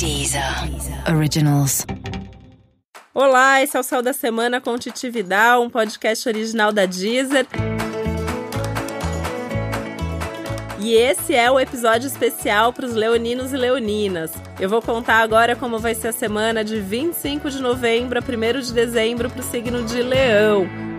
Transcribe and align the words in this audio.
Deezer 0.00 0.42
Originals. 1.14 1.84
Olá, 3.12 3.62
esse 3.62 3.76
é 3.76 3.80
o 3.80 3.82
Céu 3.82 4.00
da 4.00 4.14
Semana 4.14 4.58
com 4.58 4.78
Titividade, 4.78 5.60
um 5.60 5.68
podcast 5.68 6.26
original 6.26 6.72
da 6.72 6.86
Deezer. 6.86 7.46
E 10.78 10.94
esse 10.94 11.34
é 11.34 11.50
o 11.50 11.60
episódio 11.60 12.06
especial 12.06 12.72
para 12.72 12.86
os 12.86 12.94
leoninos 12.94 13.52
e 13.52 13.58
leoninas. 13.58 14.32
Eu 14.58 14.70
vou 14.70 14.80
contar 14.80 15.18
agora 15.18 15.54
como 15.54 15.78
vai 15.78 15.94
ser 15.94 16.08
a 16.08 16.12
semana 16.12 16.64
de 16.64 16.80
25 16.80 17.50
de 17.50 17.60
novembro 17.60 18.18
a 18.18 18.22
1 18.22 18.60
de 18.62 18.72
dezembro 18.72 19.28
para 19.28 19.40
o 19.40 19.44
signo 19.44 19.84
de 19.84 20.02
Leão. 20.02 20.89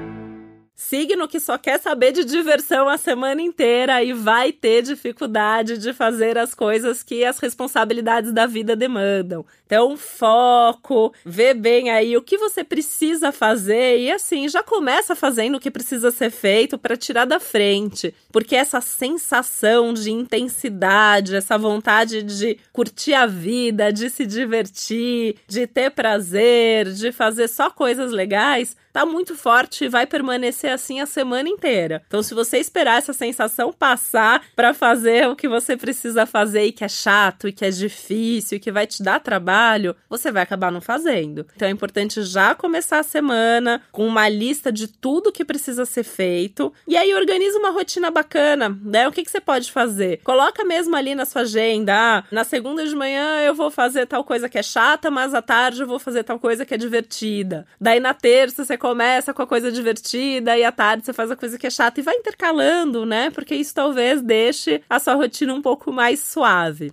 Signo 0.81 1.27
que 1.27 1.39
só 1.39 1.59
quer 1.59 1.79
saber 1.79 2.11
de 2.11 2.25
diversão 2.25 2.89
a 2.89 2.97
semana 2.97 3.39
inteira 3.39 4.03
e 4.03 4.13
vai 4.13 4.51
ter 4.51 4.81
dificuldade 4.81 5.77
de 5.77 5.93
fazer 5.93 6.39
as 6.39 6.55
coisas 6.55 7.03
que 7.03 7.23
as 7.23 7.37
responsabilidades 7.37 8.33
da 8.33 8.47
vida 8.47 8.75
demandam. 8.75 9.45
Então, 9.67 9.95
foco, 9.95 11.13
vê 11.23 11.53
bem 11.53 11.91
aí 11.91 12.17
o 12.17 12.21
que 12.21 12.37
você 12.37 12.61
precisa 12.61 13.31
fazer 13.31 13.99
e 13.99 14.11
assim, 14.11 14.49
já 14.49 14.61
começa 14.61 15.15
fazendo 15.15 15.55
o 15.55 15.59
que 15.61 15.71
precisa 15.71 16.11
ser 16.11 16.29
feito 16.29 16.77
para 16.77 16.97
tirar 16.97 17.23
da 17.23 17.39
frente. 17.39 18.13
Porque 18.31 18.55
essa 18.55 18.81
sensação 18.81 19.93
de 19.93 20.11
intensidade, 20.11 21.35
essa 21.35 21.57
vontade 21.57 22.23
de 22.23 22.57
curtir 22.73 23.13
a 23.13 23.25
vida, 23.25 23.93
de 23.93 24.09
se 24.09 24.25
divertir, 24.25 25.37
de 25.47 25.65
ter 25.67 25.91
prazer, 25.91 26.91
de 26.91 27.11
fazer 27.13 27.47
só 27.47 27.69
coisas 27.69 28.11
legais, 28.11 28.75
tá 28.91 29.05
muito 29.05 29.35
forte 29.35 29.85
e 29.85 29.89
vai 29.89 30.05
permanecer 30.05 30.70
assim 30.71 30.99
a 30.99 31.05
semana 31.05 31.49
inteira. 31.49 32.01
Então, 32.07 32.23
se 32.23 32.33
você 32.33 32.57
esperar 32.57 32.97
essa 32.97 33.13
sensação 33.13 33.71
passar 33.71 34.43
para 34.55 34.73
fazer 34.73 35.27
o 35.27 35.35
que 35.35 35.47
você 35.47 35.77
precisa 35.77 36.25
fazer 36.25 36.65
e 36.65 36.71
que 36.71 36.83
é 36.83 36.89
chato 36.89 37.47
e 37.47 37.51
que 37.51 37.65
é 37.65 37.69
difícil 37.69 38.57
e 38.57 38.59
que 38.59 38.71
vai 38.71 38.87
te 38.87 39.03
dar 39.03 39.19
trabalho, 39.19 39.95
você 40.09 40.31
vai 40.31 40.43
acabar 40.43 40.71
não 40.71 40.81
fazendo. 40.81 41.45
Então, 41.55 41.67
é 41.67 41.71
importante 41.71 42.23
já 42.23 42.55
começar 42.55 42.99
a 42.99 43.03
semana 43.03 43.81
com 43.91 44.07
uma 44.07 44.27
lista 44.27 44.71
de 44.71 44.87
tudo 44.87 45.31
que 45.31 45.45
precisa 45.45 45.85
ser 45.85 46.03
feito 46.03 46.73
e 46.87 46.97
aí 46.97 47.13
organiza 47.13 47.57
uma 47.57 47.71
rotina 47.71 48.11
bacana, 48.11 48.77
né? 48.83 49.07
O 49.07 49.11
que, 49.11 49.23
que 49.23 49.31
você 49.31 49.41
pode 49.41 49.71
fazer? 49.71 50.19
Coloca 50.23 50.63
mesmo 50.63 50.95
ali 50.95 51.15
na 51.15 51.25
sua 51.25 51.41
agenda, 51.41 51.93
ah, 51.95 52.23
na 52.31 52.43
segunda 52.43 52.85
de 52.85 52.95
manhã 52.95 53.41
eu 53.41 53.53
vou 53.53 53.69
fazer 53.69 54.05
tal 54.05 54.23
coisa 54.23 54.49
que 54.49 54.57
é 54.57 54.63
chata, 54.63 55.11
mas 55.11 55.33
à 55.33 55.41
tarde 55.41 55.81
eu 55.81 55.87
vou 55.87 55.99
fazer 55.99 56.23
tal 56.23 56.39
coisa 56.39 56.65
que 56.65 56.73
é 56.73 56.77
divertida. 56.77 57.65
Daí 57.79 57.99
na 57.99 58.13
terça 58.13 58.63
você 58.63 58.77
começa 58.77 59.33
com 59.33 59.41
a 59.41 59.47
coisa 59.47 59.71
divertida 59.71 60.50
e 60.57 60.63
à 60.63 60.71
tarde 60.71 61.05
você 61.05 61.13
faz 61.13 61.31
a 61.31 61.35
coisa 61.35 61.57
que 61.57 61.67
é 61.67 61.69
chata 61.69 61.99
e 61.99 62.03
vai 62.03 62.15
intercalando, 62.15 63.05
né? 63.05 63.29
Porque 63.29 63.55
isso 63.55 63.73
talvez 63.73 64.21
deixe 64.21 64.81
a 64.89 64.99
sua 64.99 65.13
rotina 65.15 65.53
um 65.53 65.61
pouco 65.61 65.91
mais 65.91 66.19
suave. 66.19 66.91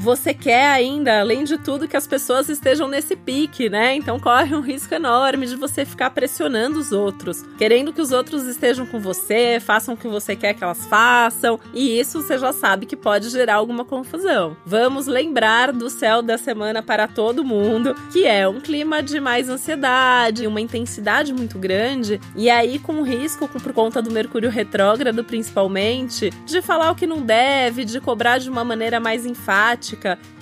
Você 0.00 0.32
quer 0.32 0.66
ainda, 0.66 1.20
além 1.20 1.44
de 1.44 1.58
tudo, 1.58 1.86
que 1.86 1.96
as 1.96 2.06
pessoas 2.06 2.48
estejam 2.48 2.88
nesse 2.88 3.14
pique, 3.14 3.68
né? 3.68 3.94
Então 3.94 4.18
corre 4.18 4.54
um 4.54 4.62
risco 4.62 4.94
enorme 4.94 5.46
de 5.46 5.54
você 5.56 5.84
ficar 5.84 6.08
pressionando 6.10 6.78
os 6.78 6.90
outros, 6.90 7.44
querendo 7.58 7.92
que 7.92 8.00
os 8.00 8.10
outros 8.10 8.46
estejam 8.46 8.86
com 8.86 8.98
você, 8.98 9.60
façam 9.60 9.92
o 9.92 9.96
que 9.96 10.08
você 10.08 10.34
quer 10.34 10.54
que 10.54 10.64
elas 10.64 10.86
façam, 10.86 11.60
e 11.74 12.00
isso 12.00 12.22
você 12.22 12.38
já 12.38 12.50
sabe 12.50 12.86
que 12.86 12.96
pode 12.96 13.28
gerar 13.28 13.56
alguma 13.56 13.84
confusão. 13.84 14.56
Vamos 14.64 15.06
lembrar 15.06 15.70
do 15.70 15.90
céu 15.90 16.22
da 16.22 16.38
semana 16.38 16.82
para 16.82 17.06
todo 17.06 17.44
mundo, 17.44 17.94
que 18.10 18.26
é 18.26 18.48
um 18.48 18.58
clima 18.58 19.02
de 19.02 19.20
mais 19.20 19.50
ansiedade, 19.50 20.46
uma 20.46 20.62
intensidade 20.62 21.32
muito 21.34 21.58
grande, 21.58 22.18
e 22.34 22.48
aí 22.48 22.78
com 22.78 23.02
risco, 23.02 23.46
por 23.48 23.72
conta 23.74 24.00
do 24.00 24.10
Mercúrio 24.10 24.48
retrógrado 24.48 25.22
principalmente, 25.24 26.30
de 26.46 26.62
falar 26.62 26.90
o 26.90 26.94
que 26.94 27.06
não 27.06 27.20
deve, 27.20 27.84
de 27.84 28.00
cobrar 28.00 28.38
de 28.38 28.48
uma 28.48 28.64
maneira 28.64 28.98
mais 28.98 29.26
enfática 29.26 29.89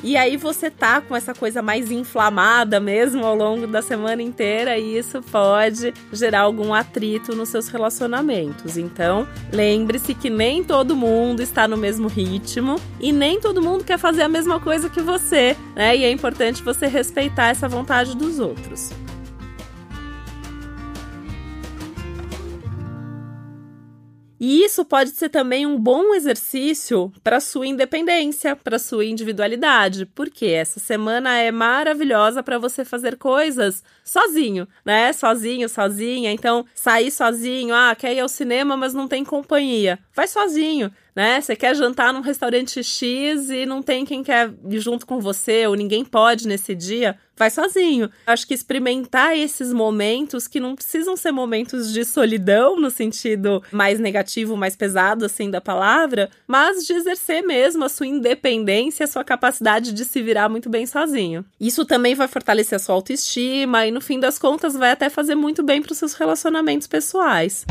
e 0.03 0.17
aí 0.17 0.37
você 0.37 0.71
tá 0.71 1.01
com 1.01 1.15
essa 1.15 1.35
coisa 1.35 1.61
mais 1.61 1.91
inflamada 1.91 2.79
mesmo 2.81 3.25
ao 3.25 3.35
longo 3.35 3.67
da 3.67 3.83
semana 3.83 4.23
inteira 4.23 4.79
e 4.79 4.99
isso 4.99 5.23
pode 5.23 5.93
gerar 6.13 6.41
algum 6.41 6.73
atrito 6.73 7.35
nos 7.35 7.49
seus 7.49 7.69
relacionamentos. 7.69 8.77
Então, 8.77 9.27
lembre-se 9.53 10.15
que 10.15 10.31
nem 10.31 10.63
todo 10.63 10.97
mundo 10.97 11.43
está 11.43 11.67
no 11.67 11.77
mesmo 11.77 12.09
ritmo 12.09 12.81
e 13.01 13.13
nem 13.13 13.41
todo 13.41 13.63
mundo 13.63 13.85
quer 13.85 13.99
fazer 13.99 14.23
a 14.23 14.29
mesma 14.29 14.61
coisa 14.61 14.89
que 14.89 15.01
você, 15.01 15.57
né? 15.75 15.97
E 15.97 16.05
é 16.05 16.11
importante 16.11 16.63
você 16.63 16.87
respeitar 16.87 17.49
essa 17.49 17.69
vontade 17.69 18.17
dos 18.17 18.39
outros. 18.39 18.91
E 24.41 24.63
isso 24.63 24.85
pode 24.85 25.11
ser 25.11 25.29
também 25.29 25.67
um 25.67 25.79
bom 25.79 26.15
exercício 26.15 27.13
para 27.25 27.41
sua 27.41 27.67
independência, 27.67 28.55
para 28.55 28.79
sua 28.79 29.05
individualidade, 29.05 30.07
porque 30.07 30.47
essa 30.47 30.79
semana 30.79 31.37
é 31.39 31.51
maravilhosa 31.51 32.43
para 32.43 32.59
você 32.59 32.85
fazer 32.85 33.17
coisas 33.17 33.83
sozinho, 34.05 34.69
né? 34.85 35.13
Sozinho, 35.13 35.69
sozinha. 35.69 36.33
Então, 36.33 36.65
sair 36.75 37.11
sozinho, 37.11 37.75
ah, 37.75 37.95
quer 37.97 38.15
ir 38.15 38.21
ao 38.21 38.29
cinema, 38.29 38.77
mas 38.77 38.95
não 38.95 39.09
tem 39.09 39.25
companhia. 39.25 39.99
Vai 40.15 40.29
sozinho 40.29 40.93
né? 41.19 41.41
Você 41.41 41.57
quer 41.57 41.75
jantar 41.75 42.13
num 42.13 42.21
restaurante 42.21 42.81
X 42.81 43.51
e 43.51 43.67
não 43.67 43.83
tem 43.83 44.05
quem 44.05 44.23
quer 44.23 44.53
ir 44.71 44.79
junto 44.79 45.05
com 45.05 45.19
você, 45.19 45.67
ou 45.67 45.75
ninguém 45.75 46.05
pode 46.05 46.47
nesse 46.47 46.77
dia, 46.77 47.19
vai 47.37 47.51
sozinho. 47.51 48.09
Acho 48.25 48.47
que 48.47 48.55
experimentar 48.55 49.37
esses 49.37 49.73
momentos 49.73 50.47
que 50.47 50.61
não 50.61 50.77
precisam 50.77 51.17
ser 51.17 51.33
momentos 51.33 51.93
de 51.93 52.05
solidão 52.05 52.81
no 52.81 52.89
sentido 52.89 53.61
mais 53.73 53.99
negativo, 53.99 54.57
mais 54.57 54.77
pesado 54.77 55.25
assim 55.25 55.51
da 55.51 55.61
palavra, 55.61 56.31
mas 56.47 56.87
de 56.87 56.93
exercer 56.93 57.43
mesmo 57.43 57.85
a 57.85 57.89
sua 57.89 58.07
independência, 58.07 59.03
a 59.03 59.09
sua 59.09 59.25
capacidade 59.25 59.93
de 59.93 60.05
se 60.05 60.23
virar 60.23 60.49
muito 60.49 60.71
bem 60.71 60.87
sozinho. 60.87 61.45
Isso 61.61 61.85
também 61.85 62.15
vai 62.15 62.29
fortalecer 62.29 62.77
a 62.77 62.79
sua 62.79 62.95
autoestima 62.95 63.85
e 63.85 63.91
no 63.91 64.01
fim 64.01 64.21
das 64.21 64.39
contas 64.39 64.75
vai 64.75 64.93
até 64.93 65.11
fazer 65.11 65.35
muito 65.35 65.65
bem 65.65 65.83
para 65.83 65.91
os 65.91 65.99
seus 65.99 66.15
relacionamentos 66.15 66.87
pessoais 66.87 67.67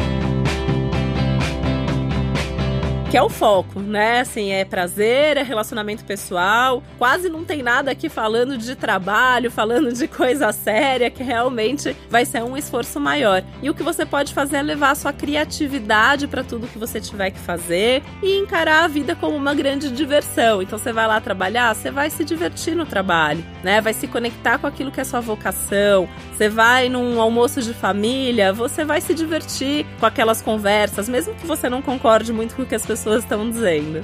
que 3.10 3.16
é 3.16 3.24
o 3.24 3.30
foco, 3.30 3.80
né? 3.80 4.20
Assim, 4.20 4.52
é 4.52 4.66
prazer, 4.66 5.38
é 5.38 5.42
relacionamento 5.42 6.04
pessoal. 6.04 6.84
Quase 6.98 7.30
não 7.30 7.46
tem 7.46 7.64
nada 7.64 7.90
aqui 7.90 8.10
falando 8.10 8.58
de 8.58 8.76
trabalho, 8.76 9.50
falando 9.50 9.94
de 9.94 10.08
coisa 10.10 10.52
séria, 10.52 11.10
que 11.10 11.24
realmente 11.24 11.96
vai 12.10 12.26
ser 12.26 12.44
um 12.44 12.58
esforço 12.58 13.00
maior. 13.00 13.42
E 13.64 13.70
o 13.70 13.74
que 13.74 13.82
você 13.82 14.06
pode 14.06 14.34
fazer 14.34 14.58
é 14.58 14.62
levar 14.62 14.92
a 14.92 14.96
sua 14.96 15.14
criatividade 15.14 16.28
para 16.28 16.44
tudo 16.44 16.68
que 16.68 16.78
você 16.78 17.00
tiver 17.00 17.32
que 17.32 17.40
fazer 17.40 18.04
e 18.22 18.38
encarar 18.38 18.84
a 18.84 18.88
vida 18.90 19.16
como 19.16 19.38
uma 19.38 19.54
grande 19.54 19.90
diversão. 19.90 20.62
Então 20.62 20.78
você 20.78 20.92
vai 20.92 21.08
lá 21.08 21.22
trabalhar, 21.22 21.74
você 21.74 21.90
vai 21.90 22.10
se 22.10 22.26
divertir 22.26 22.76
no 22.76 22.86
trabalho, 22.86 23.44
né? 23.64 23.80
Vai 23.80 23.94
se 23.94 24.06
conectar 24.06 24.58
com 24.58 24.68
aquilo 24.68 24.92
que 24.92 25.00
é 25.00 25.06
sua 25.06 25.22
vocação. 25.22 26.10
Você 26.36 26.50
vai 26.50 26.90
num 26.90 27.22
almoço 27.22 27.62
de 27.62 27.74
família, 27.74 28.52
você 28.52 28.84
vai 28.84 29.00
se 29.00 29.14
divertir 29.14 29.86
com 29.98 30.06
aquelas 30.06 30.42
conversas, 30.42 31.08
mesmo 31.08 31.34
que 31.36 31.48
você 31.48 31.70
não 31.70 31.82
concorde 31.82 32.34
muito 32.34 32.54
com 32.54 32.64
o 32.64 32.66
que 32.66 32.76
as 32.76 32.82
pessoas 32.82 32.97
pessoas 32.98 33.24
estão 33.24 33.50
dizendo. 33.50 34.04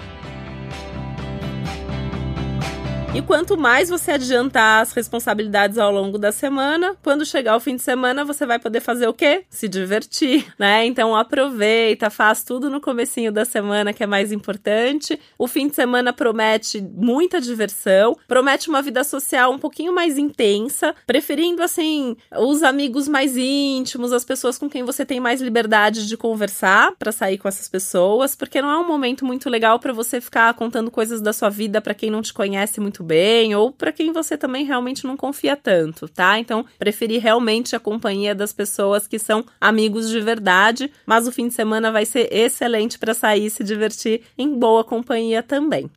E 3.16 3.22
quanto 3.22 3.56
mais 3.56 3.90
você 3.90 4.14
adiantar 4.14 4.82
as 4.82 4.92
responsabilidades 4.92 5.78
ao 5.78 5.92
longo 5.92 6.18
da 6.18 6.32
semana, 6.32 6.98
quando 7.04 7.24
chegar 7.24 7.56
o 7.56 7.60
fim 7.60 7.76
de 7.76 7.84
semana, 7.84 8.26
você 8.26 8.44
vai 8.44 8.58
poder 8.58 8.80
fazer 8.80 9.08
o 9.08 9.14
quê? 9.14 9.44
Se 9.52 9.68
divertir, 9.68 10.52
né? 10.58 10.84
Então 10.88 11.16
aproveita, 11.16 12.10
faz 12.10 12.44
tudo 12.44 12.72
no 12.72 12.82
comecinho 12.82 13.32
da 13.32 13.46
semana 13.46 13.94
que 13.94 14.02
é 14.04 14.08
mais 14.08 14.32
importante. 14.32 15.20
O 15.38 15.48
fim 15.48 15.68
de 15.68 15.76
semana 15.76 16.12
promete 16.12 16.82
muita 16.82 17.40
diversão, 17.40 18.18
promete 18.28 18.68
uma 18.68 18.82
vida 18.82 19.04
social 19.04 19.52
um 19.54 19.60
pouquinho 19.60 19.94
mais 19.94 20.18
intensa, 20.18 20.96
preferindo 21.06 21.62
assim 21.62 22.18
os 22.36 22.64
amigos 22.64 23.08
mais 23.08 23.38
íntimos, 23.38 24.12
as 24.12 24.26
pessoas 24.26 24.58
com 24.58 24.68
quem 24.68 24.82
você 24.82 25.06
tem 25.06 25.20
mais 25.20 25.40
liberdade 25.40 26.08
de 26.08 26.18
conversar 26.18 26.94
para 26.98 27.12
sair 27.12 27.38
com 27.38 27.48
essas 27.48 27.70
pessoas, 27.70 28.36
porque 28.36 28.60
não 28.60 28.72
é 28.72 28.78
um 28.80 28.88
momento 28.88 29.24
muito 29.24 29.52
legal 29.52 29.78
para 29.78 29.94
você 29.94 30.20
ficar 30.20 30.52
contando 30.56 30.90
coisas 30.90 31.22
da 31.22 31.32
sua 31.32 31.52
vida 31.52 31.80
para 31.80 31.94
quem 31.94 32.10
não 32.10 32.24
te 32.24 32.34
conhece 32.34 32.82
muito 32.82 33.03
muito 33.04 33.08
bem, 33.08 33.54
ou 33.54 33.72
para 33.72 33.92
quem 33.92 34.12
você 34.12 34.38
também 34.38 34.66
realmente 34.66 35.06
não 35.06 35.18
confia 35.18 35.56
tanto, 35.56 36.08
tá? 36.08 36.40
Então, 36.40 36.66
preferir 36.80 37.22
realmente 37.22 37.76
a 37.76 37.80
companhia 37.80 38.34
das 38.34 38.54
pessoas 38.54 39.06
que 39.08 39.20
são 39.20 39.46
amigos 39.60 40.10
de 40.10 40.20
verdade, 40.22 40.92
mas 41.06 41.28
o 41.28 41.32
fim 41.32 41.48
de 41.50 41.54
semana 41.54 41.92
vai 41.92 42.06
ser 42.06 42.34
excelente 42.34 42.98
para 42.98 43.14
sair 43.14 43.46
e 43.46 43.50
se 43.50 43.64
divertir 43.64 44.22
em 44.38 44.58
boa 44.58 44.84
companhia 44.84 45.44
também. 45.44 45.90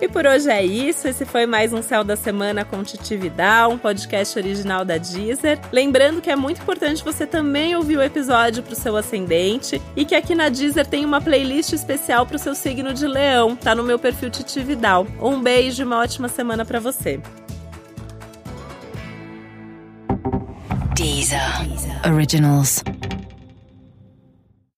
E 0.00 0.06
por 0.06 0.26
hoje 0.26 0.48
é 0.48 0.64
isso. 0.64 1.08
Esse 1.08 1.24
foi 1.24 1.44
mais 1.44 1.72
um 1.72 1.82
Céu 1.82 2.04
da 2.04 2.14
Semana 2.14 2.64
com 2.64 2.84
Titividade, 2.84 3.74
um 3.74 3.78
podcast 3.78 4.38
original 4.38 4.84
da 4.84 4.96
Deezer. 4.96 5.58
Lembrando 5.72 6.22
que 6.22 6.30
é 6.30 6.36
muito 6.36 6.62
importante 6.62 7.02
você 7.04 7.26
também 7.26 7.74
ouvir 7.74 7.96
o 7.96 8.02
episódio 8.02 8.62
para 8.62 8.72
o 8.72 8.76
seu 8.76 8.96
ascendente 8.96 9.82
e 9.96 10.04
que 10.04 10.14
aqui 10.14 10.36
na 10.36 10.48
Deezer 10.48 10.86
tem 10.86 11.04
uma 11.04 11.20
playlist 11.20 11.72
especial 11.72 12.24
para 12.24 12.36
o 12.36 12.38
seu 12.38 12.54
signo 12.54 12.94
de 12.94 13.08
Leão. 13.08 13.56
Tá 13.56 13.74
no 13.74 13.82
meu 13.82 13.98
perfil 13.98 14.30
Titividal. 14.30 15.04
Um 15.20 15.42
beijo 15.42 15.82
e 15.82 15.84
uma 15.84 15.98
ótima 15.98 16.28
semana 16.28 16.64
para 16.64 16.78
você. 16.78 17.20
Deezer. 20.94 21.40
Originals. 22.06 22.84